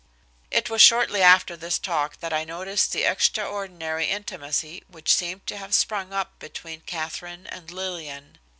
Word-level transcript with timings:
It 0.49 0.67
was 0.67 0.81
shortly 0.81 1.21
after 1.21 1.55
this 1.55 1.77
talk 1.77 2.21
that 2.21 2.33
I 2.33 2.43
noticed 2.43 2.91
the 2.91 3.03
extraordinary 3.03 4.05
intimacy 4.09 4.83
which 4.87 5.13
seemed 5.13 5.45
to 5.45 5.57
have 5.57 5.75
sprung 5.75 6.11
up 6.11 6.39
between 6.39 6.81
Katherine 6.81 7.45
and 7.45 7.69
Lillian. 7.69 8.39